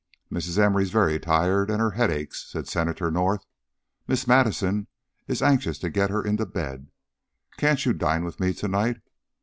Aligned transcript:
"Mrs. 0.33 0.57
Emory 0.57 0.81
is 0.81 0.89
very 0.89 1.19
tired 1.19 1.69
and 1.69 1.79
her 1.79 1.91
head 1.91 2.09
aches," 2.09 2.47
said 2.49 2.67
Senator 2.67 3.11
North. 3.11 3.45
"Miss 4.07 4.25
Madison 4.25 4.87
is 5.27 5.43
anxious 5.43 5.77
to 5.77 5.91
get 5.91 6.09
her 6.09 6.25
into 6.25 6.47
bed. 6.47 6.89
Can't 7.57 7.85
you 7.85 7.93
dine 7.93 8.23
with 8.25 8.39
me 8.39 8.51
to 8.51 8.67
night? 8.67 8.97